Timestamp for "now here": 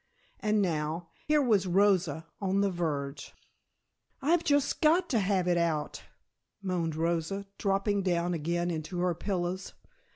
0.63-1.43